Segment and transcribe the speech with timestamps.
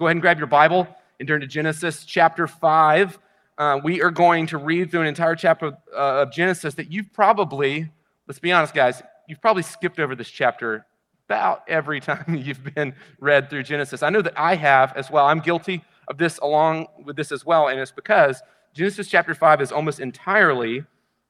[0.00, 0.86] Go ahead and grab your Bible
[1.18, 3.18] and turn to Genesis chapter 5.
[3.58, 7.12] Uh, we are going to read through an entire chapter uh, of Genesis that you've
[7.12, 7.90] probably,
[8.28, 10.86] let's be honest, guys, you've probably skipped over this chapter
[11.26, 14.04] about every time you've been read through Genesis.
[14.04, 15.26] I know that I have as well.
[15.26, 18.40] I'm guilty of this along with this as well, and it's because
[18.74, 20.84] Genesis chapter 5 is almost entirely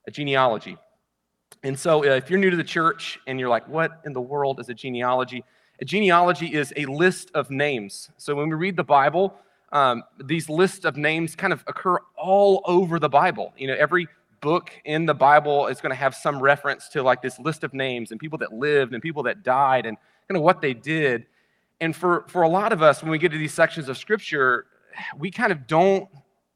[0.06, 0.76] a genealogy.
[1.62, 4.20] And so, uh, if you're new to the church and you're like, what in the
[4.20, 5.42] world is a genealogy?
[5.80, 8.10] A genealogy is a list of names.
[8.16, 9.34] So, when we read the Bible,
[9.72, 13.52] um, these lists of names kind of occur all over the Bible.
[13.56, 14.08] You know, every
[14.40, 17.74] book in the Bible is going to have some reference to like this list of
[17.74, 19.96] names and people that lived and people that died and
[20.28, 21.26] kind of what they did.
[21.80, 24.66] And for, for a lot of us, when we get to these sections of scripture,
[25.16, 26.08] we kind of don't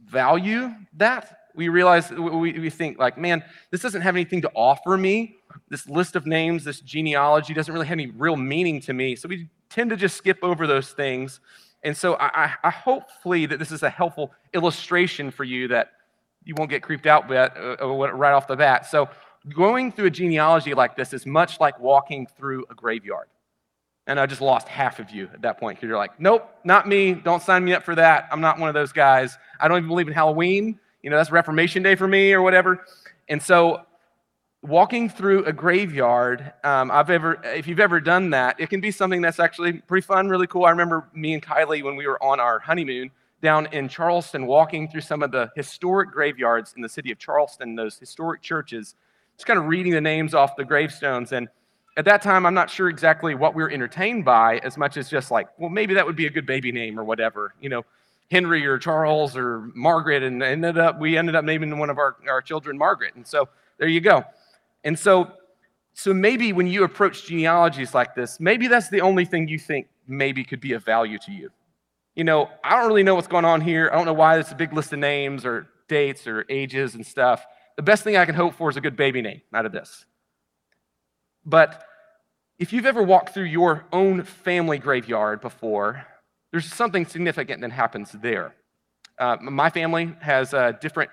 [0.05, 4.97] value that we realize, we, we think, like, man, this doesn't have anything to offer
[4.97, 5.37] me.
[5.69, 9.17] This list of names, this genealogy doesn't really have any real meaning to me.
[9.17, 11.41] So we tend to just skip over those things.
[11.83, 15.93] And so I, I hopefully that this is a helpful illustration for you that
[16.45, 18.87] you won't get creeped out with, uh, uh right off the bat.
[18.87, 19.09] So
[19.55, 23.29] going through a genealogy like this is much like walking through a graveyard.
[24.07, 26.89] And I just lost half of you at that point because you're like, nope, not
[26.89, 27.15] me.
[27.15, 28.29] Don't sign me up for that.
[28.33, 29.39] I'm not one of those guys.
[29.61, 30.79] I don't even believe in Halloween.
[31.03, 32.85] You know, that's Reformation Day for me or whatever.
[33.29, 33.83] And so,
[34.63, 38.91] walking through a graveyard, um, I've ever, if you've ever done that, it can be
[38.91, 40.65] something that's actually pretty fun, really cool.
[40.65, 43.11] I remember me and Kylie when we were on our honeymoon
[43.43, 47.75] down in Charleston, walking through some of the historic graveyards in the city of Charleston,
[47.75, 48.95] those historic churches,
[49.37, 51.33] just kind of reading the names off the gravestones.
[51.33, 51.49] And
[51.97, 55.11] at that time, I'm not sure exactly what we were entertained by as much as
[55.11, 57.85] just like, well, maybe that would be a good baby name or whatever, you know.
[58.31, 62.17] Henry or Charles or Margaret, and ended up we ended up naming one of our,
[62.27, 63.15] our children Margaret.
[63.15, 63.47] And so
[63.77, 64.25] there you go.
[64.85, 65.33] And so
[65.95, 69.89] so maybe when you approach genealogies like this, maybe that's the only thing you think
[70.07, 71.51] maybe could be of value to you.
[72.15, 73.91] You know, I don't really know what's going on here.
[73.93, 77.07] I don't know why it's a big list of names or dates or ages and
[77.07, 77.45] stuff.
[77.77, 80.05] The best thing I can hope for is a good baby name out of this.
[81.45, 81.85] But
[82.59, 86.07] if you've ever walked through your own family graveyard before,
[86.51, 88.55] there's something significant that happens there.
[89.19, 91.11] Uh, my family has uh, different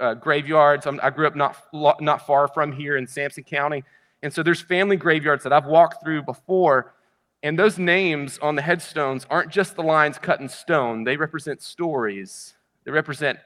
[0.00, 0.86] uh, graveyards.
[0.86, 1.56] I'm, i grew up not,
[2.00, 3.84] not far from here in Sampson County.
[4.22, 6.94] And so there's family graveyards that I've walked through before.
[7.42, 11.60] And those names on the headstones aren't just the lines cut in stone, they represent
[11.60, 12.54] stories.
[12.84, 13.38] They represent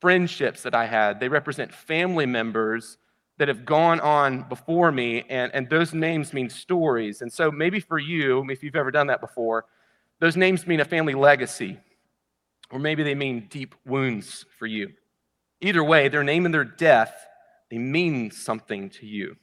[0.00, 1.20] friendships that I had.
[1.20, 2.98] They represent family members
[3.38, 5.24] that have gone on before me.
[5.28, 7.22] And, and those names mean stories.
[7.22, 9.66] And so maybe for you, if you've ever done that before,
[10.18, 11.78] those names mean a family legacy,
[12.70, 14.92] or maybe they mean deep wounds for you.
[15.60, 17.26] Either way, their name and their death,
[17.70, 19.36] they mean something to you.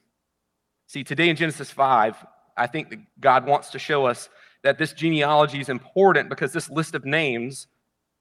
[0.87, 2.25] See, today in Genesis 5,
[2.57, 4.29] I think that God wants to show us
[4.63, 7.67] that this genealogy is important because this list of names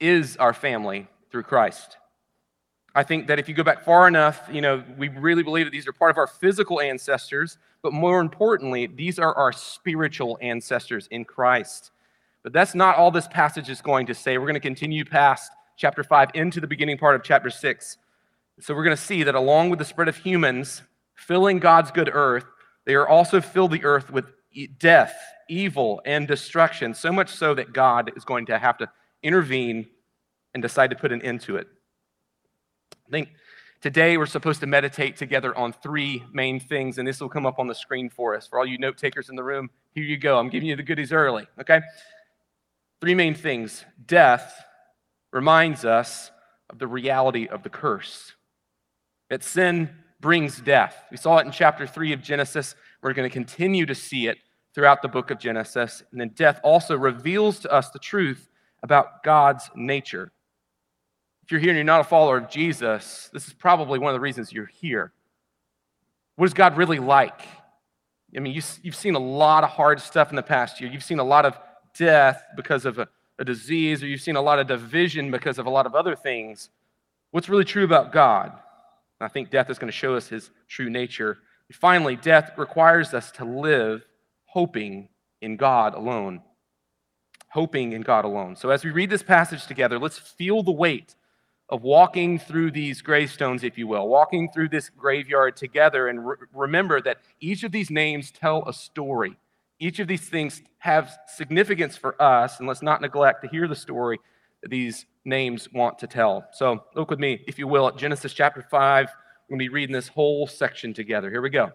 [0.00, 1.96] is our family through Christ.
[2.94, 5.72] I think that if you go back far enough, you know, we really believe that
[5.72, 11.08] these are part of our physical ancestors, but more importantly, these are our spiritual ancestors
[11.10, 11.90] in Christ.
[12.42, 14.38] But that's not all this passage is going to say.
[14.38, 17.98] We're going to continue past chapter 5 into the beginning part of chapter 6.
[18.60, 20.82] So we're going to see that along with the spread of humans
[21.14, 22.44] filling God's good earth,
[22.84, 24.32] they are also fill the earth with
[24.78, 25.14] death,
[25.48, 28.88] evil, and destruction, so much so that God is going to have to
[29.22, 29.86] intervene
[30.52, 31.66] and decide to put an end to it.
[32.92, 33.30] I think
[33.80, 37.58] today we're supposed to meditate together on three main things, and this will come up
[37.58, 38.46] on the screen for us.
[38.46, 40.38] For all you note takers in the room, here you go.
[40.38, 41.80] I'm giving you the goodies early, okay?
[43.00, 43.84] Three main things.
[44.06, 44.64] Death
[45.34, 46.30] reminds us
[46.70, 48.32] of the reality of the curse.
[49.28, 49.90] That sin
[50.20, 50.96] brings death.
[51.10, 52.76] We saw it in chapter 3 of Genesis.
[53.02, 54.38] We're going to continue to see it
[54.74, 56.02] throughout the book of Genesis.
[56.12, 58.48] And then death also reveals to us the truth
[58.82, 60.30] about God's nature.
[61.42, 64.14] If you're here and you're not a follower of Jesus, this is probably one of
[64.14, 65.12] the reasons you're here.
[66.36, 67.42] What is God really like?
[68.36, 70.90] I mean, you've seen a lot of hard stuff in the past year.
[70.90, 71.58] You've seen a lot of
[71.96, 73.08] death because of a,
[73.38, 76.14] a disease, or you've seen a lot of division because of a lot of other
[76.14, 76.70] things,
[77.30, 78.52] what's really true about God?
[79.20, 81.38] I think death is going to show us his true nature.
[81.72, 84.04] finally, death requires us to live
[84.44, 85.08] hoping
[85.40, 86.42] in God alone.
[87.48, 88.56] Hoping in God alone.
[88.56, 91.14] So, as we read this passage together, let's feel the weight
[91.68, 96.36] of walking through these gravestones, if you will, walking through this graveyard together, and re-
[96.52, 99.36] remember that each of these names tell a story.
[99.84, 103.76] Each of these things have significance for us, and let's not neglect to hear the
[103.76, 104.18] story
[104.62, 106.46] that these names want to tell.
[106.52, 109.08] So look with me, if you will, at Genesis chapter 5.
[109.10, 111.30] We're going to be reading this whole section together.
[111.30, 111.72] Here we go.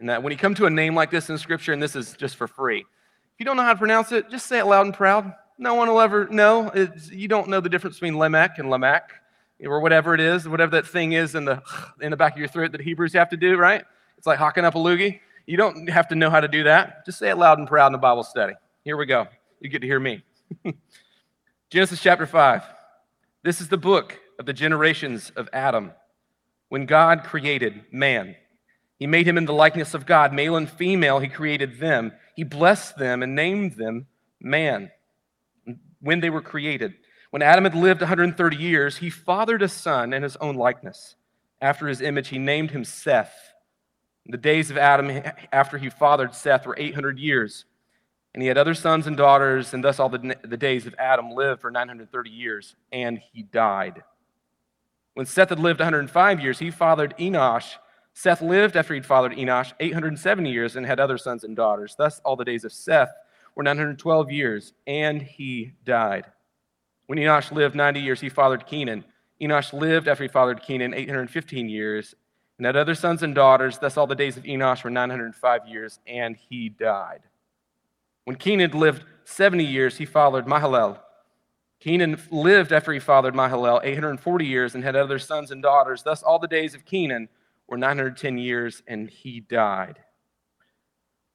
[0.00, 2.14] And that when you come to a name like this in Scripture, and this is
[2.14, 4.86] just for free, If you don't know how to pronounce it, just say it loud
[4.86, 5.32] and proud.
[5.56, 6.68] No one will ever know.
[6.74, 9.12] It's, you don't know the difference between Lamech and Lamech
[9.64, 11.62] or whatever it is, whatever that thing is in the,
[12.00, 13.84] in the back of your throat that Hebrews have to do, right?
[14.16, 15.20] It's like hawking up a loogie.
[15.48, 17.06] You don't have to know how to do that.
[17.06, 18.52] Just say it loud and proud in a Bible study.
[18.84, 19.28] Here we go.
[19.60, 20.22] You get to hear me.
[21.70, 22.62] Genesis chapter 5.
[23.42, 25.92] This is the book of the generations of Adam.
[26.68, 28.36] When God created man,
[28.98, 30.34] he made him in the likeness of God.
[30.34, 32.12] Male and female, he created them.
[32.36, 34.06] He blessed them and named them
[34.38, 34.90] man
[36.02, 36.92] when they were created.
[37.30, 41.16] When Adam had lived 130 years, he fathered a son in his own likeness.
[41.58, 43.47] After his image, he named him Seth.
[44.28, 45.22] The days of Adam
[45.52, 47.64] after he fathered Seth were 800 years.
[48.34, 51.30] And he had other sons and daughters, and thus all the, the days of Adam
[51.30, 54.02] lived for 930 years, and he died.
[55.14, 57.76] When Seth had lived 105 years, he fathered Enosh.
[58.12, 61.94] Seth lived after he'd fathered Enosh 870 years and had other sons and daughters.
[61.96, 63.10] Thus all the days of Seth
[63.54, 66.26] were 912 years, and he died.
[67.06, 69.04] When Enosh lived 90 years, he fathered Kenan.
[69.40, 72.14] Enosh lived after he fathered Kenan 815 years
[72.58, 73.78] and had other sons and daughters.
[73.78, 77.20] Thus all the days of Enosh were 905 years, and he died.
[78.24, 80.98] When Kenan lived 70 years, he fathered Mahalalel.
[81.80, 86.02] Kenan lived after he fathered Mahalalel 840 years and had other sons and daughters.
[86.02, 87.28] Thus all the days of Kenan
[87.68, 90.00] were 910 years, and he died.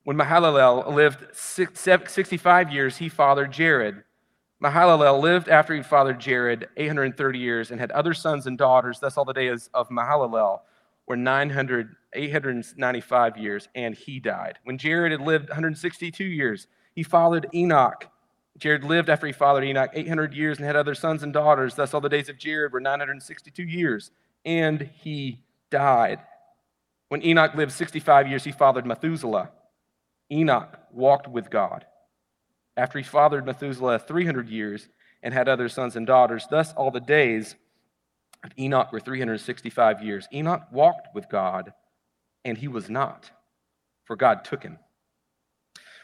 [0.03, 4.03] When Mahalalel lived 65 years, he fathered Jared.
[4.61, 8.99] Mahalalel lived after he fathered Jared 830 years and had other sons and daughters.
[8.99, 10.59] Thus, all the days of Mahalalel
[11.07, 14.59] were 900, 895 years, and he died.
[14.63, 18.07] When Jared had lived 162 years, he fathered Enoch.
[18.57, 21.75] Jared lived after he fathered Enoch 800 years and had other sons and daughters.
[21.75, 24.11] Thus, all the days of Jared were 962 years,
[24.45, 25.39] and he
[25.69, 26.19] died.
[27.09, 29.51] When Enoch lived 65 years, he fathered Methuselah.
[30.31, 31.85] Enoch walked with God.
[32.77, 34.89] After he fathered Methuselah 300 years
[35.21, 37.55] and had other sons and daughters, thus all the days
[38.57, 40.27] Enoch were 365 years.
[40.33, 41.73] Enoch walked with God,
[42.43, 43.31] and he was not,
[44.05, 44.79] for God took him.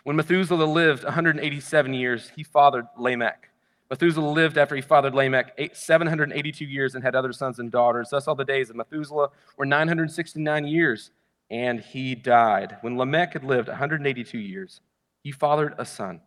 [0.03, 3.49] When Methuselah lived 187 years, he fathered Lamech.
[3.89, 8.09] Methuselah lived after he fathered Lamech 782 years and had other sons and daughters.
[8.11, 11.11] Thus, all the days of Methuselah were 969 years,
[11.49, 12.77] and he died.
[12.81, 14.81] When Lamech had lived 182 years,
[15.23, 16.21] he fathered a son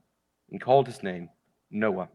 [0.51, 1.31] and called his name
[1.71, 2.09] Noah,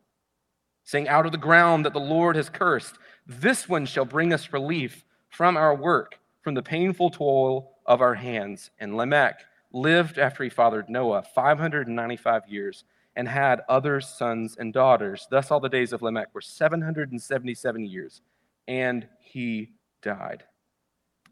[0.88, 4.54] saying, Out of the ground that the Lord has cursed, this one shall bring us
[4.54, 8.72] relief from our work, from the painful toil of our hands.
[8.80, 9.44] And Lamech
[9.74, 12.86] lived after he fathered Noah 595 years
[13.18, 15.28] and had other sons and daughters.
[15.30, 18.22] Thus, all the days of Lamech were 777 years,
[18.66, 20.46] and he died.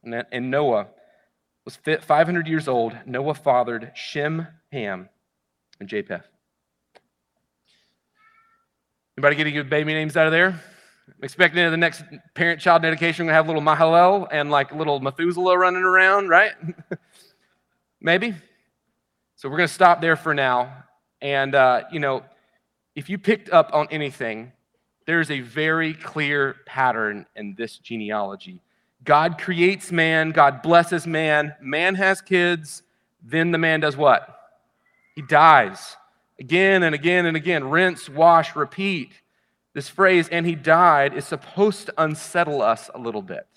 [0.04, 0.88] And Noah
[1.64, 2.94] was 500 years old.
[3.06, 5.08] Noah fathered Shem, Ham,
[5.80, 6.28] and Japheth.
[9.18, 10.48] Anybody getting good baby names out of there?
[10.50, 12.04] I'm expecting the next
[12.34, 16.52] parent-child dedication, we're gonna have little Mahalel and like little Methuselah running around, right?
[18.02, 18.36] Maybe.
[19.38, 20.84] So we're gonna stop there for now.
[21.22, 22.24] And uh, you know,
[22.94, 24.52] if you picked up on anything,
[25.06, 28.60] there's a very clear pattern in this genealogy.
[29.06, 32.84] God creates man, God blesses man, man has kids,
[33.24, 34.28] then the man does what?
[35.16, 35.96] He dies
[36.40, 37.70] again and again and again.
[37.70, 39.12] Rinse, wash, repeat.
[39.74, 43.48] This phrase, and he died, is supposed to unsettle us a little bit.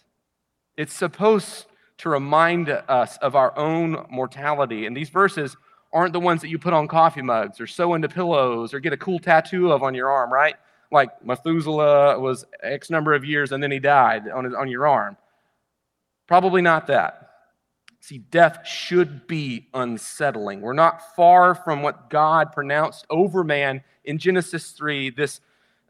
[0.77, 1.67] It's supposed
[1.99, 4.87] to remind us of our own mortality.
[4.87, 5.57] And these verses
[5.93, 8.93] aren't the ones that you put on coffee mugs or sew into pillows or get
[8.93, 10.57] a cool tattoo of on your arm, right?
[10.91, 14.87] Like Methuselah was X number of years and then he died on, his, on your
[14.87, 15.17] arm.
[16.27, 17.28] Probably not that.
[18.01, 20.61] See, death should be unsettling.
[20.61, 25.41] We're not far from what God pronounced over man in Genesis 3, this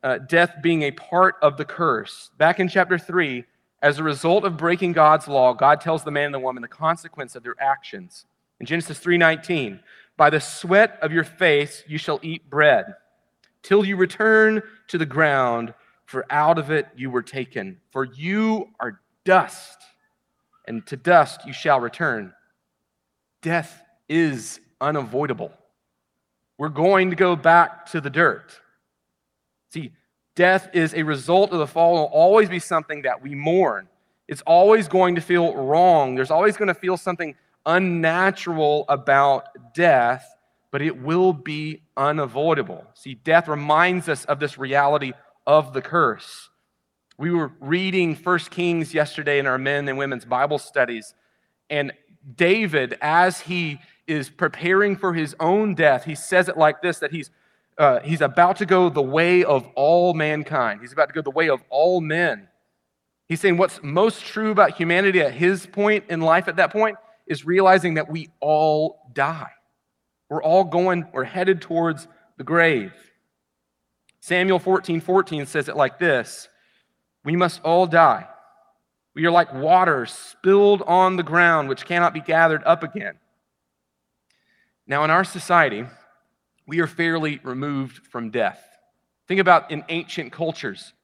[0.03, 2.31] uh, death being a part of the curse.
[2.39, 3.45] Back in chapter 3,
[3.83, 6.69] as a result of breaking God's law, God tells the man and the woman the
[6.69, 8.25] consequence of their actions.
[8.59, 9.81] In Genesis 3:19,
[10.17, 12.97] by the sweat of your face you shall eat bread
[13.63, 15.75] till you return to the ground,
[16.07, 17.81] for out of it you were taken.
[17.91, 19.79] For you are dust
[20.69, 22.33] and to dust you shall return.
[23.43, 25.53] Death is unavoidable.
[26.59, 28.61] We're going to go back to the dirt.
[29.73, 29.93] See,
[30.37, 31.97] death is a result of the fall.
[31.97, 33.89] It will always be something that we mourn.
[34.29, 36.15] It's always going to feel wrong.
[36.15, 37.35] There's always going to feel something
[37.65, 40.27] unnatural about death,
[40.71, 42.85] but it will be unavoidable.
[42.95, 45.13] See, death reminds us of this reality
[45.47, 46.51] of the curse.
[47.19, 51.15] We were reading First Kings yesterday in our men and women's Bible studies,
[51.69, 51.93] and
[52.37, 57.11] David, as he is preparing for his own death, he says it like this that
[57.11, 57.31] he's,
[57.77, 61.31] uh, he's about to go the way of all mankind, he's about to go the
[61.31, 62.47] way of all men.
[63.27, 66.97] He's saying what's most true about humanity at his point in life at that point
[67.27, 69.51] is realizing that we all die.
[70.31, 72.07] We're all going, we're headed towards
[72.37, 72.93] the grave.
[74.21, 76.49] Samuel 14 14 says it like this
[77.29, 78.27] We must all die.
[79.15, 83.19] We are like water spilled on the ground, which cannot be gathered up again.
[84.87, 85.85] Now, in our society,
[86.67, 88.65] we are fairly removed from death.
[89.27, 90.95] Think about in ancient cultures.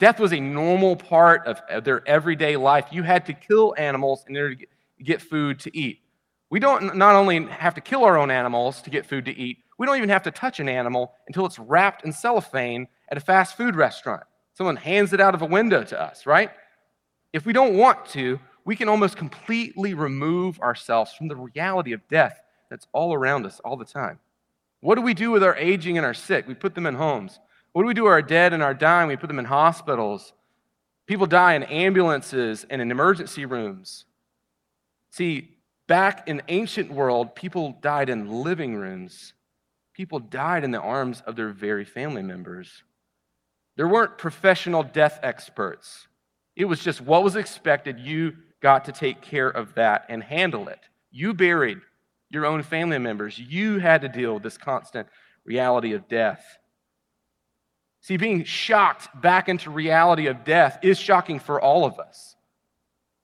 [0.00, 2.86] Death was a normal part of their everyday life.
[2.90, 4.66] You had to kill animals in order to
[5.04, 6.00] get food to eat.
[6.50, 9.58] We don't not only have to kill our own animals to get food to eat,
[9.78, 13.20] we don't even have to touch an animal until it's wrapped in cellophane at a
[13.20, 14.24] fast food restaurant.
[14.60, 16.50] Someone hands it out of a window to us, right?
[17.32, 22.06] If we don't want to, we can almost completely remove ourselves from the reality of
[22.08, 24.18] death that's all around us all the time.
[24.80, 26.46] What do we do with our aging and our sick?
[26.46, 27.40] We put them in homes.
[27.72, 29.08] What do we do with our dead and our dying?
[29.08, 30.34] We put them in hospitals.
[31.06, 34.04] People die in ambulances and in emergency rooms.
[35.10, 39.32] See, back in ancient world, people died in living rooms.
[39.94, 42.82] People died in the arms of their very family members.
[43.80, 46.06] There weren't professional death experts.
[46.54, 47.98] It was just what was expected.
[47.98, 50.80] You got to take care of that and handle it.
[51.10, 51.78] You buried
[52.28, 53.38] your own family members.
[53.38, 55.08] You had to deal with this constant
[55.46, 56.44] reality of death.
[58.02, 62.36] See, being shocked back into reality of death is shocking for all of us.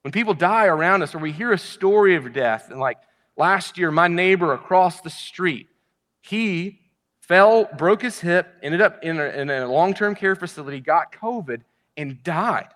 [0.05, 2.97] When people die around us or we hear a story of death, and like
[3.37, 5.67] last year, my neighbor across the street,
[6.23, 6.81] he
[7.27, 11.13] fell, broke his hip, ended up in a, in a long term care facility, got
[11.13, 11.63] COVID,
[11.97, 12.69] and died.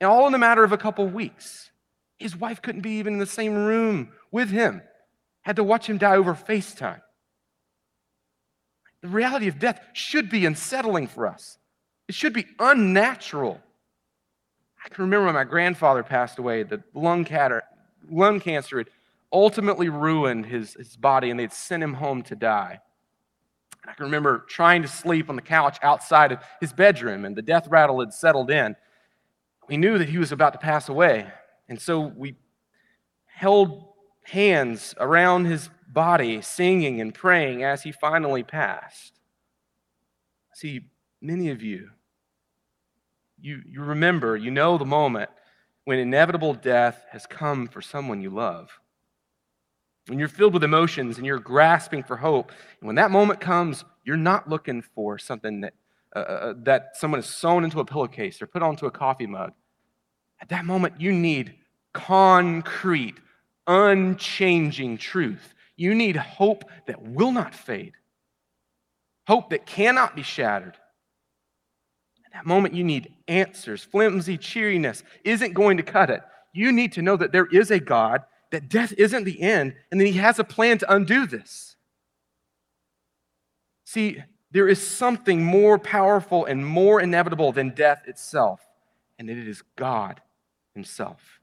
[0.00, 1.70] And all in a matter of a couple weeks.
[2.18, 4.82] His wife couldn't be even in the same room with him,
[5.42, 7.00] had to watch him die over FaceTime.
[9.02, 11.58] The reality of death should be unsettling for us,
[12.08, 13.60] it should be unnatural.
[14.84, 17.62] I can remember when my grandfather passed away, the lung, catter,
[18.10, 18.90] lung cancer had
[19.32, 22.80] ultimately ruined his, his body, and they'd sent him home to die.
[23.84, 27.36] And I can remember trying to sleep on the couch outside of his bedroom, and
[27.36, 28.74] the death rattle had settled in.
[29.68, 31.30] We knew that he was about to pass away,
[31.68, 32.36] and so we
[33.26, 39.12] held hands around his body, singing and praying as he finally passed.
[40.54, 40.88] See,
[41.20, 41.90] many of you,
[43.38, 45.28] you, you remember, you know the moment
[45.84, 48.70] when inevitable death has come for someone you love.
[50.06, 53.84] When you're filled with emotions and you're grasping for hope, and when that moment comes,
[54.04, 55.74] you're not looking for something that,
[56.14, 59.26] uh, uh, uh that someone has sewn into a pillowcase or put onto a coffee
[59.26, 59.52] mug.
[60.42, 61.54] At that moment, you need
[61.94, 63.16] concrete,
[63.66, 65.54] unchanging truth.
[65.76, 67.94] You need hope that will not fade,
[69.26, 70.76] hope that cannot be shattered.
[72.26, 73.82] At that moment, you need answers.
[73.82, 76.22] Flimsy cheeriness isn't going to cut it.
[76.52, 78.22] You need to know that there is a God,
[78.54, 81.76] that death isn't the end, and that He has a plan to undo this.
[83.84, 88.60] See, there is something more powerful and more inevitable than death itself,
[89.18, 90.20] and it is God
[90.72, 91.40] Himself.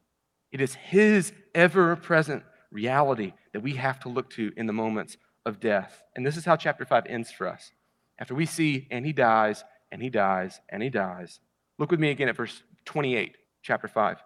[0.52, 5.18] It is His ever present reality that we have to look to in the moments
[5.46, 6.02] of death.
[6.16, 7.74] And this is how chapter 5 ends for us.
[8.18, 11.42] After we see, and he dies, and he dies, and he dies.
[11.78, 14.18] Look with me again at verse 28, chapter 5.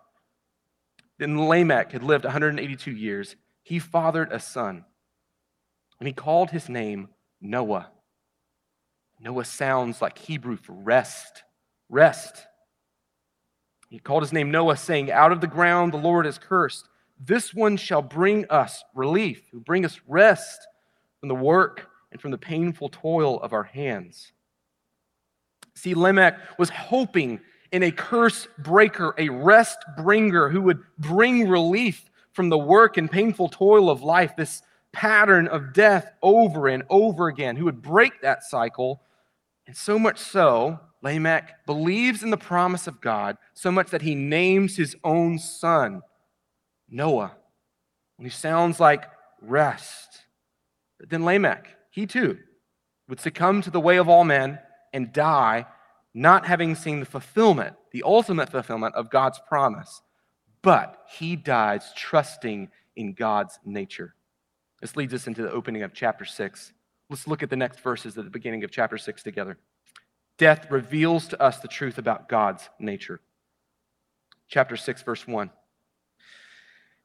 [1.17, 3.35] Then Lamech had lived 182 years.
[3.63, 4.85] He fathered a son,
[5.99, 7.09] and he called his name
[7.41, 7.89] Noah.
[9.19, 11.43] Noah sounds like Hebrew for rest.
[11.89, 12.45] Rest.
[13.89, 16.87] He called his name Noah, saying, Out of the ground the Lord has cursed
[17.19, 20.67] this one shall bring us relief, who bring us rest
[21.19, 24.31] from the work and from the painful toil of our hands.
[25.75, 27.39] See, Lamech was hoping
[27.71, 33.09] in a curse breaker, a rest bringer who would bring relief from the work and
[33.09, 38.21] painful toil of life, this pattern of death over and over again, who would break
[38.21, 39.01] that cycle.
[39.67, 44.15] And so much so, Lamech believes in the promise of God so much that he
[44.15, 46.01] names his own son
[46.89, 47.35] Noah,
[48.17, 49.05] and he sounds like
[49.41, 50.21] rest.
[50.99, 52.37] But then Lamech, he too,
[53.09, 54.59] would succumb to the way of all men
[54.93, 55.65] and die,
[56.15, 60.01] not having seen the fulfillment, the ultimate fulfillment of God's promise.
[60.61, 64.15] But he dies trusting in God's nature.
[64.79, 66.71] This leads us into the opening of chapter 6.
[67.09, 69.57] Let's look at the next verses at the beginning of chapter 6 together.
[70.37, 73.19] Death reveals to us the truth about God's nature.
[74.47, 75.51] Chapter 6, verse 1.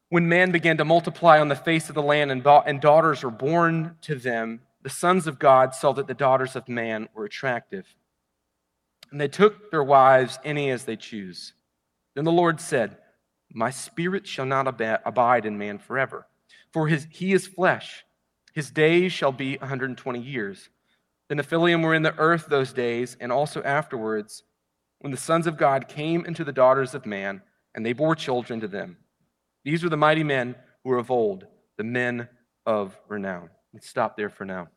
[0.08, 3.24] When man began to multiply on the face of the land and, da- and daughters
[3.24, 7.24] were born to them, the sons of God saw that the daughters of man were
[7.24, 7.86] attractive.
[9.10, 11.52] And they took their wives any as they choose.
[12.14, 12.96] Then the Lord said,
[13.52, 16.26] My spirit shall not ab- abide in man forever,
[16.72, 18.04] for his, he is flesh.
[18.52, 20.68] His days shall be 120 years.
[21.28, 24.42] Then the Nephilim were in the earth those days, and also afterwards,
[24.98, 27.42] when the sons of God came into the daughters of man,
[27.74, 28.96] and they bore children to them.
[29.64, 32.28] These were the mighty men who were of old, the men
[32.66, 33.50] of renown.
[33.72, 34.68] Let's stop there for now.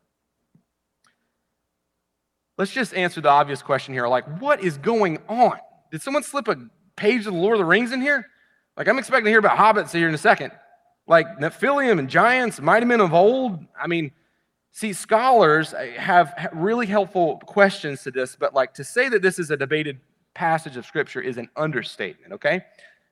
[2.56, 5.58] Let's just answer the obvious question here like, what is going on?
[5.90, 6.56] Did someone slip a
[6.96, 8.28] page of the Lord of the Rings in here?
[8.76, 10.52] Like, I'm expecting to hear about hobbits here in a second.
[11.06, 13.64] Like, Nephilim and giants, mighty men of old.
[13.80, 14.10] I mean,
[14.72, 19.38] see, scholars uh, have really helpful questions to this, but like to say that this
[19.38, 20.00] is a debated
[20.34, 22.64] passage of Scripture is an understatement, okay?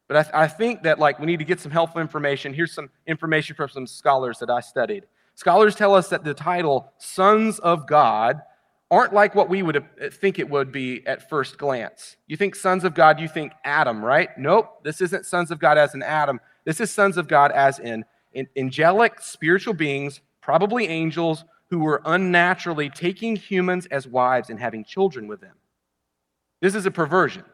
[0.08, 2.52] But I, th- I, think that like we need to get some helpful information.
[2.52, 5.04] Here's some information from some scholars that I studied.
[5.34, 8.42] Scholars tell us that the title "Sons of God"
[8.92, 12.16] aren't like what we would uh, think it would be at first glance.
[12.26, 14.28] You think sons of God, you think Adam, right?
[14.36, 14.84] Nope.
[14.84, 16.38] This isn't sons of God as in Adam.
[16.64, 22.02] This is sons of God as in, in angelic spiritual beings, probably angels, who were
[22.04, 25.56] unnaturally taking humans as wives and having children with them.
[26.60, 27.44] This is a perversion.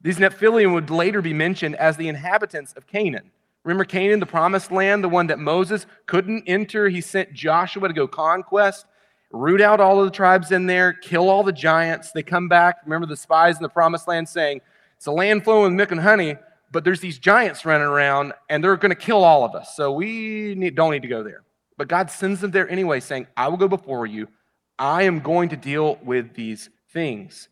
[0.00, 3.32] These Nephilim would later be mentioned as the inhabitants of Canaan.
[3.64, 6.88] Remember Canaan, the promised land, the one that Moses couldn't enter?
[6.88, 8.86] He sent Joshua to go conquest,
[9.32, 12.12] root out all of the tribes in there, kill all the giants.
[12.12, 12.78] They come back.
[12.84, 14.60] Remember the spies in the promised land saying,
[14.96, 16.36] It's a land flowing with milk and honey,
[16.70, 19.74] but there's these giants running around and they're going to kill all of us.
[19.76, 21.42] So we need, don't need to go there.
[21.76, 24.28] But God sends them there anyway, saying, I will go before you.
[24.78, 27.48] I am going to deal with these things.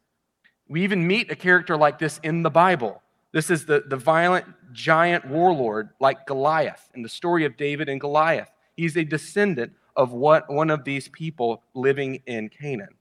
[0.68, 3.02] We even meet a character like this in the Bible.
[3.32, 8.00] This is the, the violent giant warlord like Goliath in the story of David and
[8.00, 8.50] Goliath.
[8.76, 12.94] He's a descendant of what one of these people living in Canaan.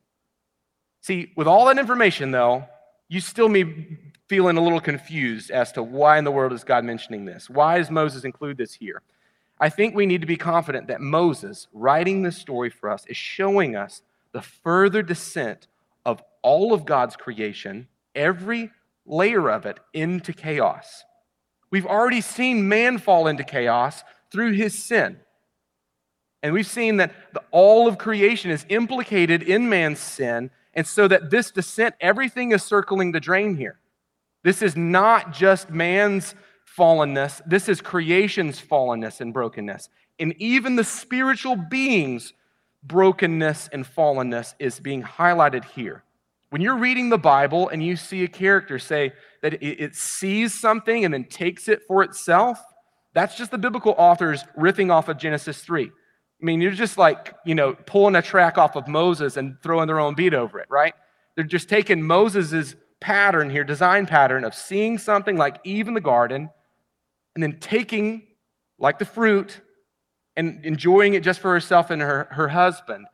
[0.99, 2.65] See, with all that information, though,
[3.07, 3.97] you still may be
[4.27, 7.49] feeling a little confused as to why in the world is God mentioning this?
[7.49, 9.01] Why does Moses include this here?
[9.61, 13.15] I think we need to be confident that Moses, writing this story for us, is
[13.15, 14.01] showing us
[14.33, 15.67] the further descent
[16.05, 18.71] of all of God's creation, every
[19.05, 21.05] layer of it, into chaos.
[21.71, 25.21] We've already seen man fall into chaos through his sin.
[26.41, 30.51] And we've seen that the, all of creation is implicated in man's sin.
[30.73, 33.79] And so that this descent, everything is circling the drain here.
[34.43, 36.35] This is not just man's
[36.77, 39.89] fallenness, this is creation's fallenness and brokenness.
[40.19, 42.33] And even the spiritual beings'
[42.83, 46.03] brokenness and fallenness is being highlighted here.
[46.51, 51.05] When you're reading the Bible and you see a character say that it sees something
[51.05, 52.59] and then takes it for itself,
[53.13, 55.91] that's just the biblical authors riffing off of Genesis 3.
[56.41, 59.87] I mean, you're just like, you know, pulling a track off of Moses and throwing
[59.87, 60.93] their own beat over it, right?
[61.35, 66.01] They're just taking Moses's pattern here, design pattern of seeing something like Eve in the
[66.01, 66.49] garden
[67.35, 68.23] and then taking,
[68.77, 69.61] like the fruit,
[70.35, 73.05] and enjoying it just for herself and her, her husband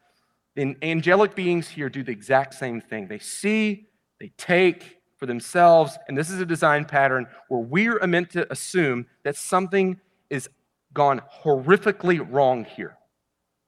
[0.55, 3.07] the angelic beings here do the exact same thing.
[3.07, 3.87] They see,
[4.19, 9.05] they take for themselves, and this is a design pattern where we're meant to assume
[9.23, 10.49] that something is
[10.93, 12.97] gone horrifically wrong here.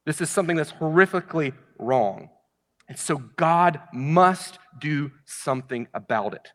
[0.07, 2.29] This is something that's horrifically wrong.
[2.87, 6.47] And so God must do something about it.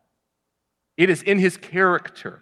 [0.97, 2.41] It is in his character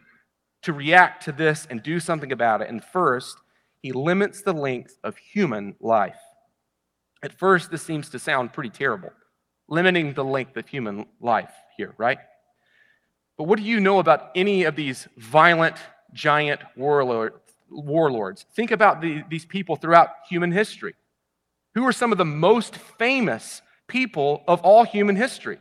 [0.63, 2.69] to react to this and do something about it.
[2.69, 3.39] And first,
[3.83, 6.21] he limits the length of human life.
[7.25, 9.11] At first, this seems to sound pretty terrible,
[9.69, 12.19] limiting the length of human life here, right?
[13.37, 15.77] But what do you know about any of these violent,
[16.13, 17.33] giant warlord,
[17.71, 18.45] warlords?
[18.55, 20.95] Think about the, these people throughout human history.
[21.75, 25.59] Who are some of the most famous people of all human history?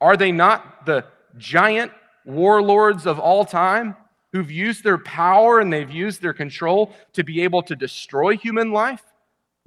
[0.00, 1.04] Are they not the
[1.36, 1.92] giant
[2.24, 3.96] warlords of all time
[4.32, 8.72] who've used their power and they've used their control to be able to destroy human
[8.72, 9.02] life?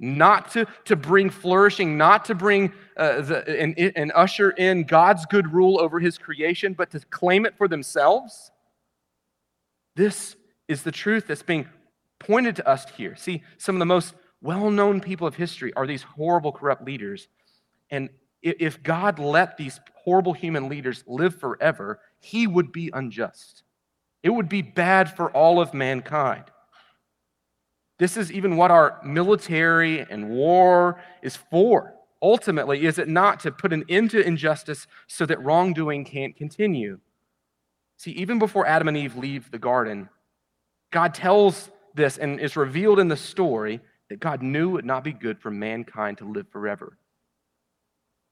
[0.00, 5.26] not to, to bring flourishing, not to bring uh, the, and, and usher in God's
[5.26, 8.50] good rule over his creation, but to claim it for themselves?
[9.94, 10.36] This
[10.70, 11.68] is the truth that's being
[12.20, 13.16] pointed to us here.
[13.16, 17.28] See, some of the most well known people of history are these horrible, corrupt leaders.
[17.90, 18.08] And
[18.40, 23.64] if God let these horrible human leaders live forever, he would be unjust.
[24.22, 26.44] It would be bad for all of mankind.
[27.98, 31.94] This is even what our military and war is for.
[32.22, 37.00] Ultimately, is it not to put an end to injustice so that wrongdoing can't continue?
[37.96, 40.08] See, even before Adam and Eve leave the garden,
[40.90, 45.04] God tells this, and it's revealed in the story that God knew it would not
[45.04, 46.98] be good for mankind to live forever.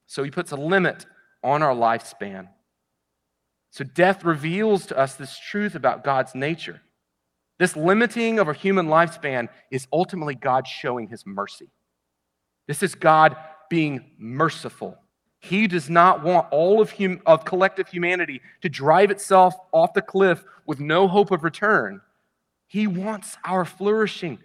[0.07, 1.05] So he puts a limit
[1.43, 2.49] on our lifespan.
[3.71, 6.81] So death reveals to us this truth about God's nature.
[7.59, 11.69] This limiting of our human lifespan is ultimately God showing his mercy.
[12.67, 13.35] This is God
[13.69, 14.97] being merciful.
[15.39, 20.01] He does not want all of, hum- of collective humanity to drive itself off the
[20.01, 22.01] cliff with no hope of return.
[22.69, 24.37] He wants our flourishing.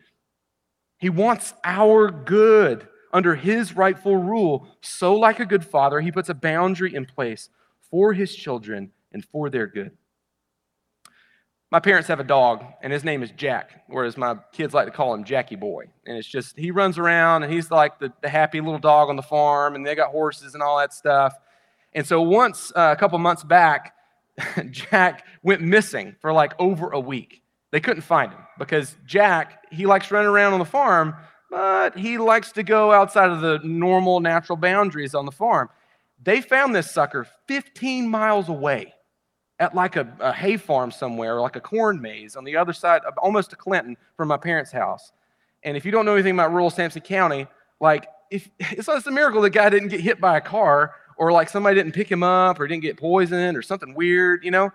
[0.96, 4.66] He wants our good under his rightful rule.
[4.80, 7.50] So, like a good father, he puts a boundary in place
[7.90, 9.90] for his children and for their good.
[11.70, 14.90] My parents have a dog, and his name is Jack, whereas my kids like to
[14.90, 15.84] call him Jackie Boy.
[16.06, 19.16] And it's just, he runs around and he's like the, the happy little dog on
[19.16, 21.34] the farm, and they got horses and all that stuff.
[21.92, 23.94] And so, once, uh, a couple months back,
[24.70, 27.42] Jack went missing for like over a week.
[27.74, 31.16] They couldn't find him because Jack, he likes running around on the farm,
[31.50, 35.68] but he likes to go outside of the normal natural boundaries on the farm.
[36.22, 38.94] They found this sucker 15 miles away
[39.58, 43.02] at like a, a hay farm somewhere, like a corn maze on the other side,
[43.18, 45.10] almost to Clinton from my parents' house.
[45.64, 47.48] And if you don't know anything about rural Sampson County,
[47.80, 51.32] like if it's, it's a miracle the guy didn't get hit by a car or
[51.32, 54.70] like somebody didn't pick him up or didn't get poisoned or something weird, you know?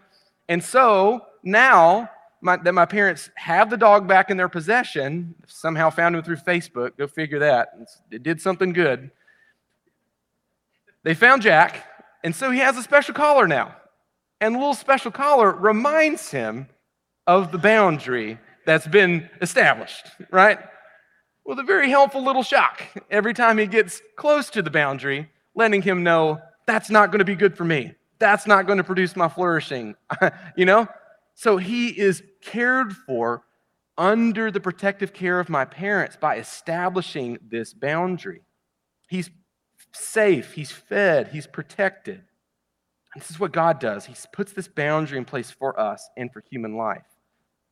[0.50, 2.10] And so now
[2.42, 6.38] my, that my parents have the dog back in their possession, somehow found him through
[6.38, 7.70] Facebook, go figure that.
[8.12, 9.12] It did something good.
[11.04, 11.86] They found Jack,
[12.24, 13.76] and so he has a special collar now.
[14.42, 16.68] And the little special collar reminds him
[17.28, 20.60] of the boundary that's been established, right?
[21.46, 25.82] With a very helpful little shock every time he gets close to the boundary, letting
[25.82, 27.94] him know that's not going to be good for me.
[28.20, 29.96] That's not going to produce my flourishing,
[30.56, 30.88] you know?
[31.40, 33.44] So he is cared for
[33.98, 38.42] under the protective care of my parents by establishing this boundary.
[39.08, 39.30] He's
[39.94, 42.22] safe, he's fed, he's protected.
[43.14, 44.04] And this is what God does.
[44.04, 47.06] He puts this boundary in place for us and for human life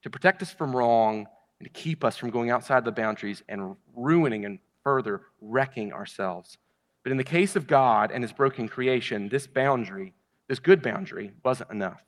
[0.04, 1.28] to protect us from wrong
[1.60, 6.58] and to keep us from going outside the boundaries and ruining and further wrecking ourselves.
[7.04, 10.14] But in the case of God and his broken creation, this boundary,
[10.48, 12.02] this good boundary, wasn't enough.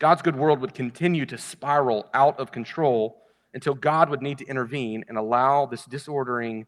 [0.00, 4.46] God's good world would continue to spiral out of control until God would need to
[4.46, 6.66] intervene and allow this disordering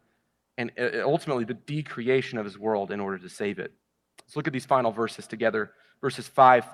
[0.57, 3.73] and uh, ultimately the decreation of his world in order to save it.
[4.21, 6.65] Let's look at these final verses together, verses 5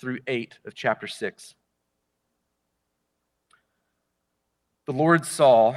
[0.00, 1.54] through 8 of chapter 6.
[4.86, 5.76] The Lord saw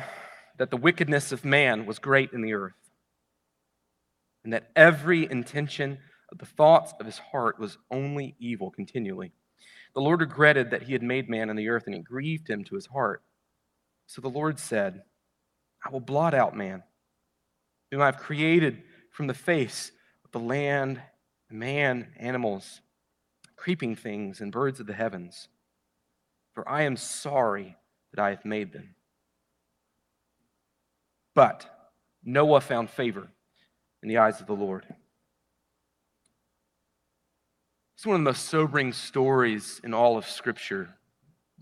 [0.58, 2.74] that the wickedness of man was great in the earth,
[4.44, 6.00] and that every intention
[6.32, 9.34] of the thoughts of his heart was only evil continually.
[9.94, 12.64] The Lord regretted that he had made man on the earth, and it grieved him
[12.66, 13.24] to his heart.
[14.08, 15.04] So the Lord said,
[15.86, 16.84] I will blot out man,
[17.90, 19.92] whom I have created from the face
[20.24, 21.02] of the land,
[21.50, 22.82] man, animals,
[23.56, 25.50] creeping things, and birds of the heavens.
[26.54, 27.78] For I am sorry
[28.14, 28.96] that I have made them.
[31.34, 31.66] But
[32.24, 33.28] Noah found favor
[34.04, 34.86] in the eyes of the Lord.
[38.02, 40.90] It's one of the most sobering stories in all of Scripture.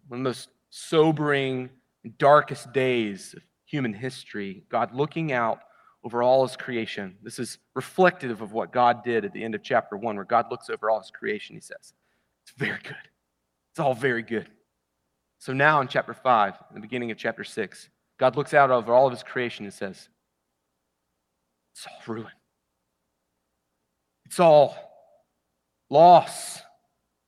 [0.08, 1.70] One of the most sobering,
[2.18, 4.64] darkest days of human history.
[4.70, 5.60] God looking out
[6.02, 7.18] over all his creation.
[7.22, 10.46] This is reflective of what God did at the end of chapter 1, where God
[10.50, 11.58] looks over all his creation.
[11.58, 11.92] He says,
[12.44, 12.96] It's very good.
[13.74, 14.48] It's all very good.
[15.40, 18.94] So now in chapter 5, in the beginning of chapter 6, God looks out over
[18.94, 20.08] all of his creation and says,
[21.74, 22.32] It's all ruin.
[24.24, 24.89] It's all
[25.90, 26.62] loss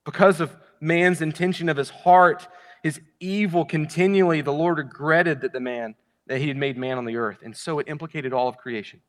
[0.05, 2.47] because of man's intention of his heart,
[2.83, 4.41] his evil continually.
[4.41, 5.95] The Lord regretted that the man
[6.27, 9.01] that he had made man on the earth, and so it implicated all of creation.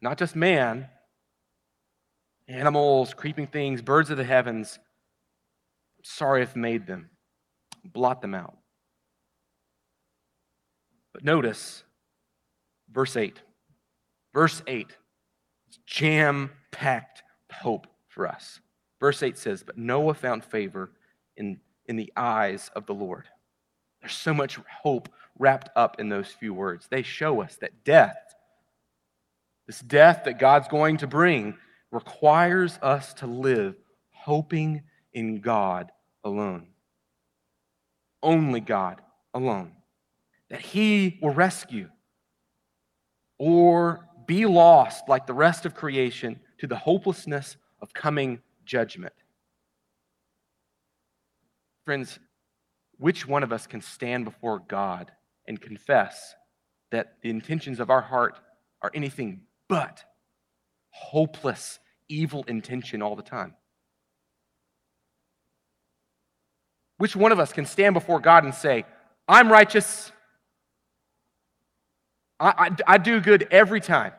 [0.00, 0.88] Not just man,
[2.48, 4.78] animals, creeping things, birds of the heavens.
[6.02, 7.10] sorry if made them.
[7.84, 8.56] Blot them out.
[11.12, 11.82] But notice
[12.90, 13.40] verse 8.
[14.32, 14.96] Verse 8
[15.86, 17.86] jam packed hope
[18.20, 18.60] for us.
[19.00, 20.90] Verse 8 says, But Noah found favor
[21.38, 23.24] in, in the eyes of the Lord.
[24.02, 26.86] There's so much hope wrapped up in those few words.
[26.90, 28.34] They show us that death,
[29.66, 31.56] this death that God's going to bring,
[31.90, 33.74] requires us to live
[34.10, 34.82] hoping
[35.14, 35.90] in God
[36.22, 36.66] alone.
[38.22, 39.00] Only God
[39.32, 39.72] alone.
[40.50, 41.88] That He will rescue
[43.38, 49.14] or be lost like the rest of creation to the hopelessness of coming judgment.
[51.84, 52.18] Friends,
[52.98, 55.10] which one of us can stand before God
[55.48, 56.34] and confess
[56.92, 58.38] that the intentions of our heart
[58.82, 60.04] are anything but
[60.90, 63.54] hopeless, evil intention all the time?
[66.98, 68.84] Which one of us can stand before God and say,
[69.26, 70.12] I'm righteous,
[72.38, 72.52] I,
[72.86, 74.12] I, I do good every time?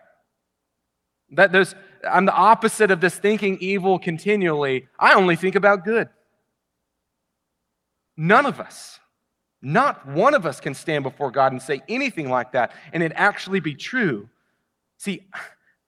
[1.29, 1.75] That there's,
[2.09, 4.87] I'm the opposite of this thinking evil continually.
[4.99, 6.09] I only think about good.
[8.17, 8.99] None of us,
[9.61, 13.11] not one of us can stand before God and say anything like that and it
[13.15, 14.29] actually be true.
[14.97, 15.27] See,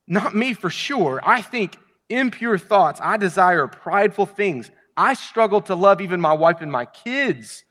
[0.07, 1.21] not me for sure.
[1.23, 1.77] I think
[2.09, 2.99] impure thoughts.
[3.03, 4.71] I desire prideful things.
[4.95, 7.63] I struggle to love even my wife and my kids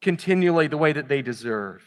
[0.00, 1.82] continually the way that they deserve.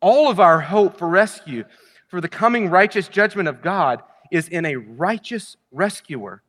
[0.00, 1.64] All of our hope for rescue,
[2.08, 6.42] for the coming righteous judgment of God, is in a righteous rescuer,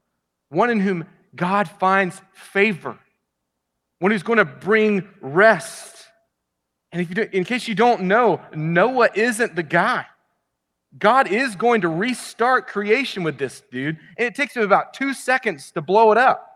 [0.49, 2.97] one in whom God finds favor,
[3.99, 6.07] one who's going to bring rest.
[6.91, 10.05] And if you do, in case you don't know, Noah isn't the guy.
[10.97, 15.13] God is going to restart creation with this dude, and it takes him about two
[15.13, 16.51] seconds to blow it up.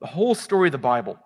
[0.00, 1.18] The whole story of the Bible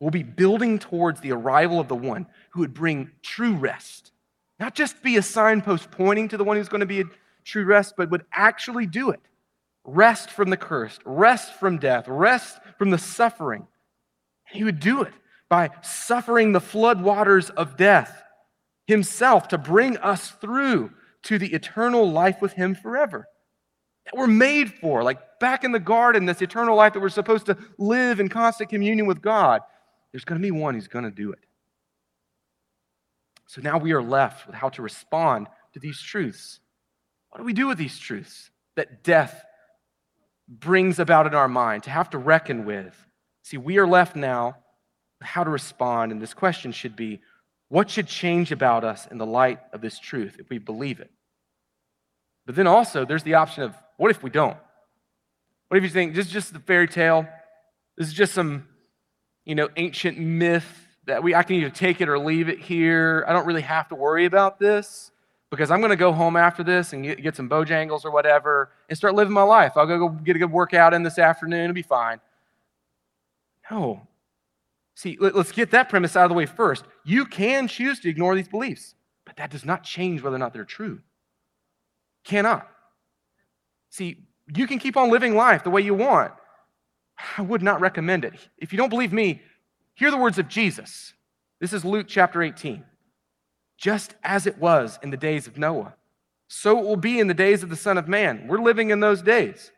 [0.00, 4.12] will be building towards the arrival of the one who would bring true rest.
[4.58, 7.10] Not just be a signpost pointing to the one who's going to be a
[7.44, 9.20] true rest, but would actually do it.
[9.84, 13.66] Rest from the cursed, rest from death, rest from the suffering.
[14.46, 15.14] He would do it
[15.48, 18.22] by suffering the flood waters of death
[18.86, 20.90] himself to bring us through
[21.22, 23.26] to the eternal life with him forever.
[24.04, 27.46] That we're made for, like back in the garden, this eternal life that we're supposed
[27.46, 29.62] to live in constant communion with God.
[30.12, 31.40] There's going to be one who's going to do it.
[33.48, 36.60] So now we are left with how to respond to these truths.
[37.30, 39.42] What do we do with these truths that death
[40.46, 42.94] brings about in our mind to have to reckon with?
[43.42, 44.58] See, we are left now
[45.18, 47.20] with how to respond, and this question should be
[47.68, 51.10] what should change about us in the light of this truth if we believe it?
[52.44, 54.56] But then also, there's the option of what if we don't?
[55.68, 57.26] What if you think this is just a fairy tale?
[57.96, 58.68] This is just some,
[59.46, 63.24] you know, ancient myth that we I can either take it or leave it here.
[63.26, 65.10] I don't really have to worry about this
[65.50, 68.70] because I'm going to go home after this and get, get some Bojangles or whatever
[68.88, 69.72] and start living my life.
[69.76, 71.64] I'll go get a good workout in this afternoon.
[71.64, 72.20] It'll be fine.
[73.70, 74.06] No.
[74.94, 76.84] See, let, us get that premise out of the way first.
[77.04, 78.94] You can choose to ignore these beliefs,
[79.24, 81.00] but that does not change whether or not they're true.
[82.24, 82.68] Cannot.
[83.90, 86.32] See, you can keep on living life the way you want.
[87.38, 88.34] I would not recommend it.
[88.58, 89.40] If you don't believe me,
[89.98, 91.12] hear the words of Jesus.
[91.60, 92.84] This is Luke chapter 18.
[93.76, 95.94] Just as it was in the days of Noah,
[96.48, 98.46] so it will be in the days of the Son of Man.
[98.48, 99.70] We're living in those days.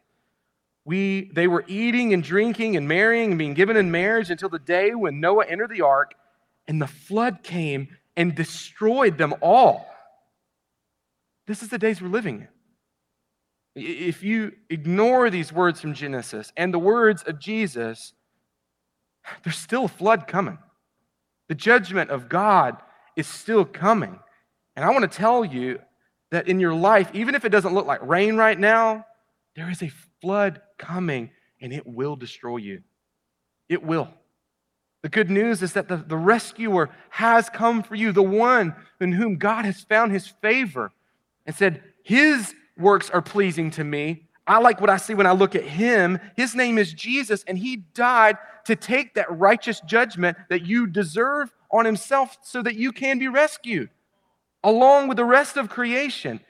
[0.85, 4.59] We, they were eating and drinking and marrying and being given in marriage until the
[4.59, 6.15] day when Noah entered the ark
[6.69, 9.87] and the flood came and destroyed them all.
[11.47, 12.47] This is the days we're living
[13.75, 13.83] in.
[13.83, 18.13] If you ignore these words from Genesis and the words of Jesus,
[19.43, 20.59] there's still a flood coming.
[21.49, 22.77] The judgment of God
[23.17, 24.19] is still coming.
[24.77, 25.81] And I want to tell you
[26.31, 29.05] that in your life, even if it doesn't look like rain right now,
[29.57, 31.31] there is a flood coming
[31.61, 32.83] and it will destroy you.
[33.69, 34.09] It will.
[35.03, 39.13] The good news is that the, the rescuer has come for you, the one in
[39.13, 40.93] whom God has found his favor
[41.47, 44.29] and said, His works are pleasing to me.
[44.51, 46.19] I like what I see when I look at him.
[46.37, 51.53] His name is Jesus, and he died to take that righteous judgment that you deserve
[51.71, 53.91] on himself so that you can be rescued
[54.65, 56.41] along with the rest of creation.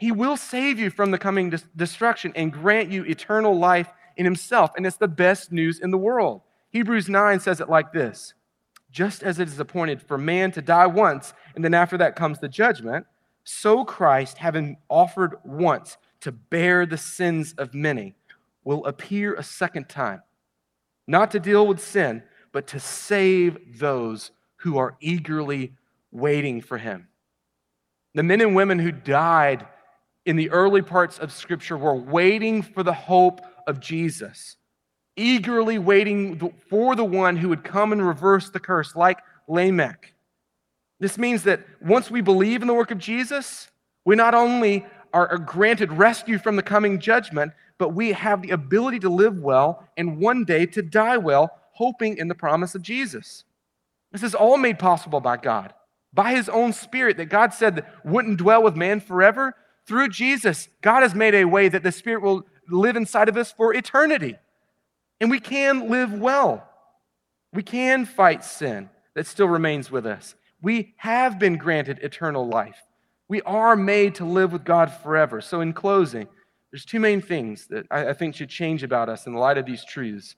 [0.00, 4.72] He will save you from the coming destruction and grant you eternal life in himself.
[4.76, 6.40] And it's the best news in the world.
[6.70, 8.34] Hebrews 9 says it like this
[8.90, 12.40] Just as it is appointed for man to die once, and then after that comes
[12.40, 13.06] the judgment,
[13.44, 18.14] so Christ, having offered once to bear the sins of many,
[18.64, 20.22] will appear a second time,
[21.06, 25.74] not to deal with sin, but to save those who are eagerly
[26.10, 27.08] waiting for him.
[28.14, 29.66] The men and women who died
[30.24, 34.56] in the early parts of Scripture were waiting for the hope of Jesus,
[35.16, 40.14] eagerly waiting for the one who would come and reverse the curse, like Lamech.
[41.00, 43.68] This means that once we believe in the work of Jesus,
[44.06, 48.98] we not only are granted rescue from the coming judgment, but we have the ability
[49.00, 53.44] to live well and one day to die well, hoping in the promise of Jesus.
[54.12, 55.72] This is all made possible by God,
[56.12, 59.54] by His own Spirit that God said that wouldn't dwell with man forever.
[59.86, 63.52] Through Jesus, God has made a way that the Spirit will live inside of us
[63.52, 64.36] for eternity.
[65.20, 66.68] And we can live well.
[67.52, 70.34] We can fight sin that still remains with us.
[70.60, 72.82] We have been granted eternal life.
[73.28, 75.40] We are made to live with God forever.
[75.40, 76.28] So, in closing,
[76.70, 79.58] there's two main things that I, I think should change about us in the light
[79.58, 80.36] of these truths.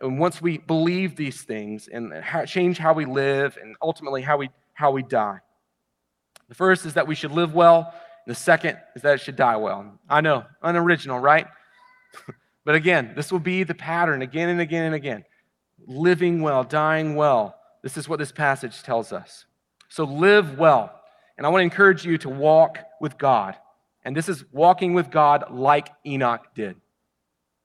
[0.00, 4.36] And once we believe these things and how, change how we live and ultimately how
[4.36, 5.38] we, how we die.
[6.48, 7.94] The first is that we should live well.
[8.26, 9.98] The second is that it should die well.
[10.08, 11.46] I know, unoriginal, right?
[12.64, 15.24] but again, this will be the pattern again and again and again.
[15.86, 17.56] Living well, dying well.
[17.82, 19.46] This is what this passage tells us.
[19.88, 20.97] So live well.
[21.38, 23.54] And I want to encourage you to walk with God.
[24.04, 26.76] And this is walking with God like Enoch did.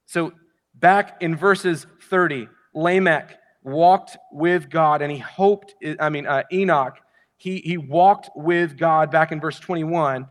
[0.05, 0.33] So
[0.75, 6.97] back in verses 30, Lamech walked with God and he hoped, I mean, uh, Enoch,
[7.37, 10.27] he, he walked with God back in verse 21.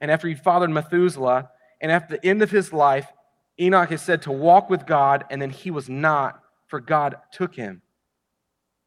[0.00, 3.06] And after he fathered Methuselah, and at the end of his life,
[3.60, 7.54] Enoch is said to walk with God, and then he was not, for God took
[7.54, 7.82] him.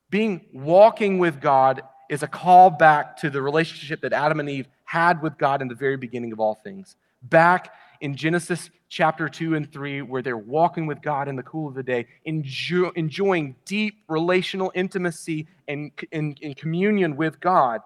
[0.09, 4.67] Being walking with God is a call back to the relationship that Adam and Eve
[4.83, 6.95] had with God in the very beginning of all things.
[7.21, 11.67] Back in Genesis chapter 2 and 3, where they're walking with God in the cool
[11.67, 17.81] of the day, enjoy, enjoying deep relational intimacy and in, in communion with God,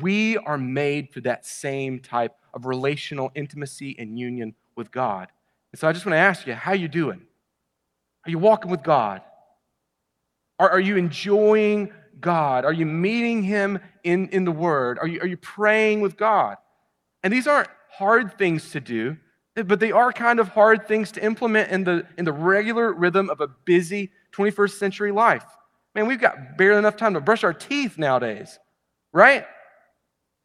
[0.00, 5.28] we are made for that same type of relational intimacy and union with God.
[5.72, 7.20] And so I just want to ask you, how you doing?
[8.24, 9.20] Are you walking with God?
[10.58, 12.64] Are, are you enjoying God?
[12.64, 14.98] Are you meeting Him in, in the Word?
[14.98, 16.56] Are you, are you praying with God?
[17.22, 19.16] And these aren't hard things to do,
[19.54, 23.30] but they are kind of hard things to implement in the, in the regular rhythm
[23.30, 25.44] of a busy 21st century life.
[25.94, 28.58] Man, we've got barely enough time to brush our teeth nowadays,
[29.12, 29.46] right?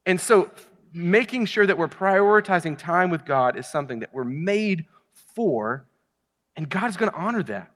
[0.06, 0.50] And so,
[0.94, 4.86] making sure that we're prioritizing time with God is something that we're made
[5.36, 5.86] for,
[6.56, 7.72] and God is going to honor that.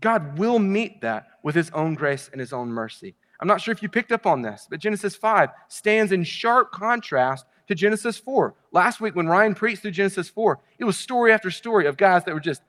[0.00, 3.14] God will meet that with His own grace and His own mercy.
[3.40, 6.70] I'm not sure if you picked up on this, but Genesis 5 stands in sharp
[6.70, 8.54] contrast to Genesis 4.
[8.70, 12.24] Last week, when Ryan preached through Genesis 4, it was story after story of guys
[12.24, 12.62] that were just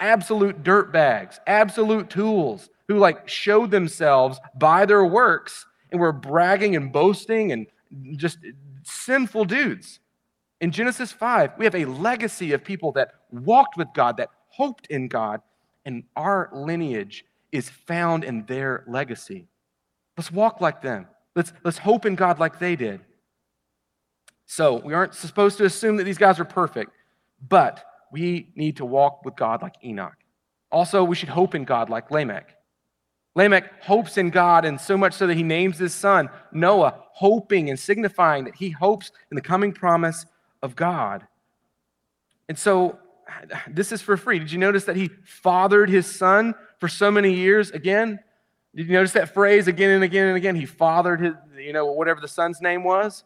[0.00, 6.76] absolute dirt bags, absolute tools, who like showed themselves by their works and were bragging
[6.76, 7.66] and boasting and
[8.16, 8.38] just
[8.82, 10.00] sinful dudes.
[10.60, 14.86] In Genesis 5, we have a legacy of people that walked with God, that hoped
[14.88, 15.40] in God,
[15.84, 19.46] and our lineage is found in their legacy.
[20.16, 21.06] Let's walk like them.
[21.34, 23.00] Let's, let's hope in God like they did.
[24.46, 26.92] So, we aren't supposed to assume that these guys are perfect,
[27.48, 30.16] but we need to walk with God like Enoch.
[30.70, 32.54] Also, we should hope in God like Lamech.
[33.34, 37.70] Lamech hopes in God, and so much so that he names his son Noah, hoping
[37.70, 40.26] and signifying that he hopes in the coming promise
[40.62, 41.26] of God.
[42.48, 42.98] And so,
[43.68, 44.38] this is for free.
[44.38, 48.20] Did you notice that he fathered his son for so many years again?
[48.74, 50.56] Did you notice that phrase again and again and again?
[50.56, 53.24] He fathered his, you know, whatever the son's name was.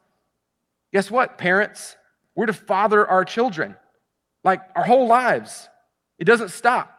[0.93, 1.97] Guess what, parents?
[2.35, 3.77] We're to father our children
[4.45, 5.69] like our whole lives.
[6.19, 6.95] It doesn't stop.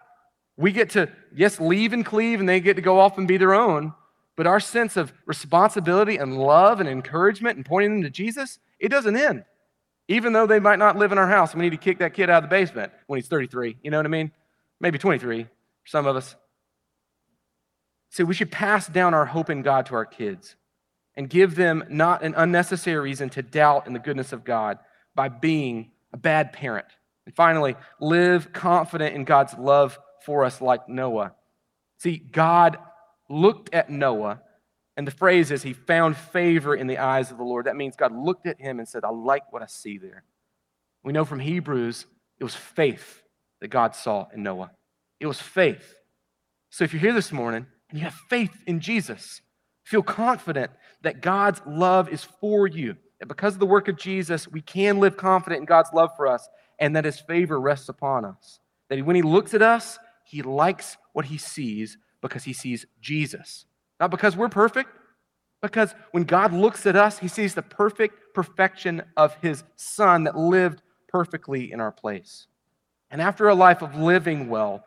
[0.58, 3.38] We get to, yes, leave and cleave, and they get to go off and be
[3.38, 3.94] their own.
[4.36, 8.90] But our sense of responsibility and love and encouragement and pointing them to Jesus, it
[8.90, 9.46] doesn't end.
[10.08, 12.30] Even though they might not live in our house, we need to kick that kid
[12.30, 13.78] out of the basement when he's 33.
[13.84, 14.32] You know what I mean?
[14.80, 15.48] Maybe 23,
[15.86, 16.36] some of us.
[18.10, 20.56] See, we should pass down our hope in God to our kids
[21.16, 24.80] and give them not an unnecessary reason to doubt in the goodness of God
[25.16, 26.88] by being a bad parent.
[27.26, 31.34] And finally, live confident in God's love for us like Noah.
[31.98, 32.78] See, God
[33.30, 34.42] looked at Noah,
[34.98, 37.66] and the phrase is he found favor in the eyes of the Lord.
[37.66, 40.24] That means God looked at him and said, I like what I see there.
[41.04, 42.06] We know from Hebrews
[42.40, 43.22] it was faith
[43.62, 44.72] that God saw in Noah.
[45.20, 45.96] It was faith.
[46.70, 49.42] So if you're here this morning and you have faith in Jesus,
[49.84, 50.72] feel confident
[51.02, 52.96] that God's love is for you.
[53.20, 56.28] That because of the work of Jesus, we can live confident in God's love for
[56.28, 56.48] us
[56.80, 58.60] and that his favor rests upon us.
[58.90, 63.66] That when he looks at us, he likes what he sees because he sees Jesus.
[64.00, 64.90] Not because we're perfect,
[65.62, 70.38] because when God looks at us, he sees the perfect perfection of his son that
[70.38, 72.48] lived perfectly in our place.
[73.12, 74.86] And after a life of living well,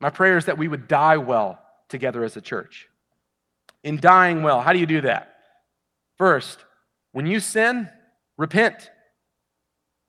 [0.00, 1.58] my prayer is that we would die well
[1.88, 2.88] together as a church.
[3.84, 5.36] In dying well, how do you do that?
[6.16, 6.64] First,
[7.12, 7.88] when you sin,
[8.36, 8.90] repent.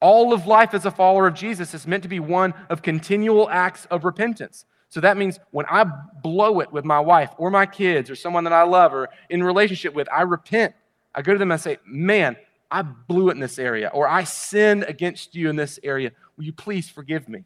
[0.01, 3.49] All of life as a follower of Jesus is meant to be one of continual
[3.49, 4.65] acts of repentance.
[4.89, 5.85] So that means when I
[6.23, 9.43] blow it with my wife or my kids or someone that I love or in
[9.43, 10.73] relationship with, I repent.
[11.13, 12.37] I go to them and say, Man,
[12.71, 16.11] I blew it in this area, or I sinned against you in this area.
[16.37, 17.45] Will you please forgive me?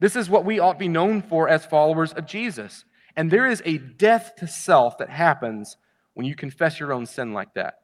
[0.00, 2.84] This is what we ought to be known for as followers of Jesus.
[3.18, 5.76] And there is a death to self that happens
[6.14, 7.80] when you confess your own sin like that.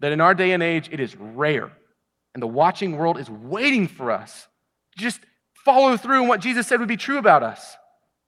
[0.00, 1.72] That in our day and age, it is rare.
[2.34, 4.48] And the watching world is waiting for us.
[4.98, 5.20] Just
[5.64, 7.74] follow through on what Jesus said would be true about us.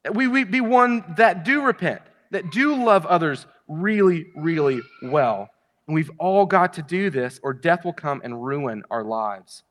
[0.05, 5.51] That we, we be one that do repent, that do love others really, really well.
[5.87, 9.64] And we've all got to do this, or death will come and ruin our lives.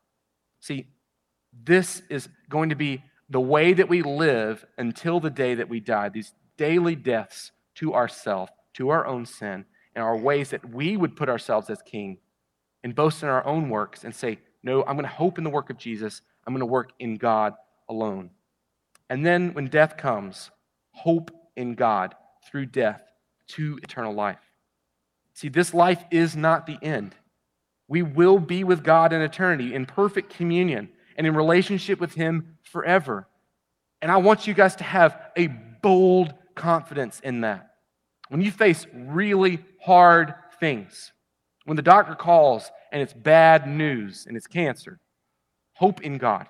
[0.59, 0.85] See,
[1.65, 5.79] this is going to be the way that we live until the day that we
[5.79, 6.09] die.
[6.09, 11.15] These daily deaths to ourselves, to our own sin, and our ways that we would
[11.15, 12.19] put ourselves as king
[12.83, 15.49] and boast in our own works and say, No, I'm going to hope in the
[15.49, 16.21] work of Jesus.
[16.45, 17.55] I'm going to work in God
[17.89, 18.29] alone.
[19.09, 20.51] And then when death comes,
[20.91, 22.13] hope in God
[22.45, 23.01] through death
[23.47, 24.37] to eternal life.
[25.33, 27.15] See, this life is not the end.
[27.87, 32.57] We will be with God in eternity in perfect communion and in relationship with Him
[32.61, 33.27] forever.
[33.99, 37.71] And I want you guys to have a bold confidence in that.
[38.29, 41.11] When you face really hard things,
[41.65, 44.99] when the doctor calls and it's bad news and it's cancer,
[45.73, 46.47] hope in God.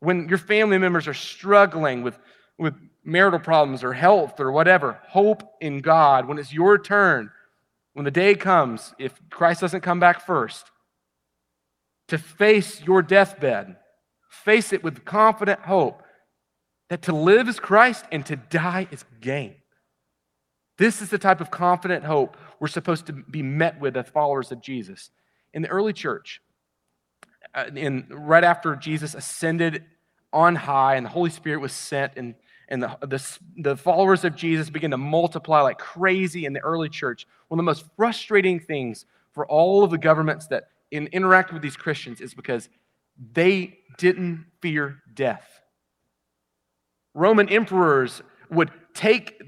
[0.00, 2.18] When your family members are struggling with,
[2.58, 2.74] with
[3.04, 6.26] marital problems or health or whatever, hope in God.
[6.26, 7.30] When it's your turn,
[7.92, 10.70] when the day comes, if Christ doesn't come back first,
[12.08, 13.76] to face your deathbed,
[14.28, 16.02] face it with confident hope
[16.94, 19.56] that to live is Christ and to die is gain.
[20.78, 24.52] This is the type of confident hope we're supposed to be met with as followers
[24.52, 25.10] of Jesus.
[25.52, 26.40] In the early church,
[27.52, 29.82] uh, in, right after Jesus ascended
[30.32, 32.36] on high and the Holy Spirit was sent, and,
[32.68, 36.88] and the, the, the followers of Jesus began to multiply like crazy in the early
[36.88, 41.52] church, one of the most frustrating things for all of the governments that in, interact
[41.52, 42.68] with these Christians is because
[43.32, 45.60] they didn't fear death.
[47.14, 49.40] Roman emperors would take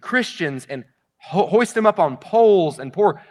[0.00, 0.84] Christians and
[1.18, 3.22] ho- hoist them up on poles and pour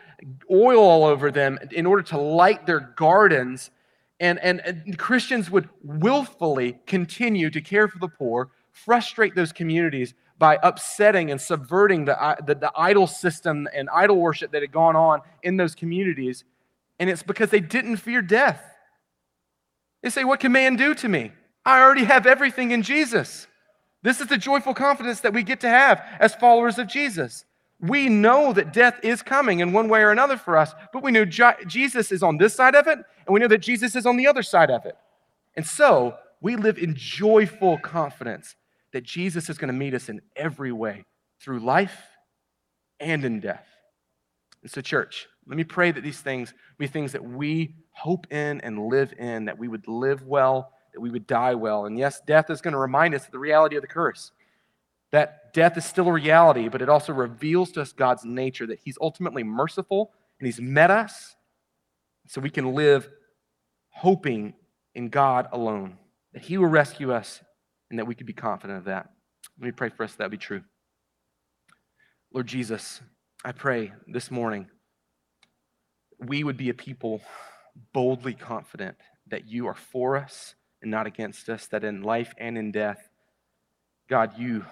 [0.52, 3.72] oil all over them in order to light their gardens.
[4.20, 10.14] And, and, and Christians would willfully continue to care for the poor, frustrate those communities
[10.38, 14.96] by upsetting and subverting the, the, the idol system and idol worship that had gone
[14.96, 16.44] on in those communities.
[17.00, 18.62] And it's because they didn't fear death.
[20.02, 21.32] They say, What can man do to me?
[21.64, 23.48] I already have everything in Jesus.
[24.04, 27.46] This is the joyful confidence that we get to have as followers of Jesus.
[27.80, 31.12] We know that death is coming in one way or another for us, but we
[31.12, 34.18] know Jesus is on this side of it, and we know that Jesus is on
[34.18, 34.96] the other side of it.
[35.56, 38.56] And so we live in joyful confidence
[38.94, 41.06] that Jesus is going to meet us in every way
[41.40, 41.98] through life
[43.00, 43.66] and in death.
[44.62, 48.62] And so, church, let me pray that these things be things that we hope in
[48.62, 51.86] and live in, that we would live well that we would die well.
[51.86, 54.32] And yes, death is going to remind us of the reality of the curse.
[55.12, 58.80] That death is still a reality, but it also reveals to us God's nature, that
[58.84, 61.36] He's ultimately merciful and He's met us
[62.28, 63.10] so we can live
[63.90, 64.54] hoping
[64.96, 65.98] in God alone,
[66.34, 67.42] that He will rescue us
[67.90, 69.10] and that we could be confident of that.
[69.60, 70.64] Let me pray for us that, that be true.
[72.34, 73.02] Lord Jesus,
[73.44, 74.68] I pray this morning
[76.20, 77.22] we would be a people
[77.94, 78.96] boldly confident
[79.28, 83.10] that you are for us and not against us, that in life and in death,
[84.10, 84.66] God, you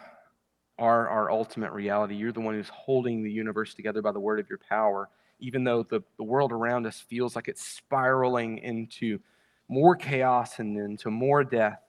[0.78, 2.16] are our ultimate reality.
[2.16, 5.64] You're the one who's holding the universe together by the word of your power, even
[5.64, 9.20] though the, the world around us feels like it's spiraling into
[9.68, 11.80] more chaos and into more death.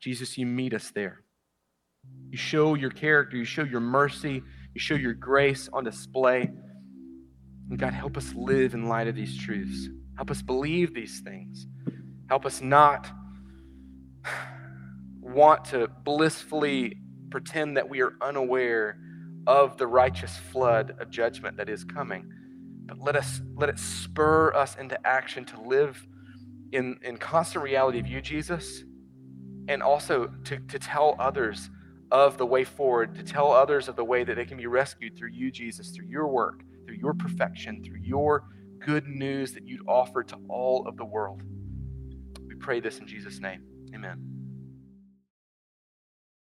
[0.00, 1.22] Jesus, you meet us there.
[2.30, 4.42] You show your character, you show your mercy,
[4.74, 6.50] you show your grace on display.
[7.70, 9.88] And God, help us live in light of these truths.
[10.16, 11.66] Help us believe these things.
[12.28, 13.10] Help us not
[15.20, 16.96] want to blissfully
[17.30, 18.98] pretend that we are unaware
[19.46, 22.30] of the righteous flood of judgment that is coming.
[22.86, 26.06] But let us let it spur us into action to live
[26.72, 28.84] in, in constant reality of you, Jesus,
[29.68, 31.70] and also to, to tell others
[32.10, 35.16] of the way forward, to tell others of the way that they can be rescued
[35.16, 38.44] through you, Jesus, through your work, through your perfection, through your
[38.78, 41.42] good news that you'd offer to all of the world.
[42.46, 43.62] We pray this in Jesus' name.
[43.94, 44.35] Amen.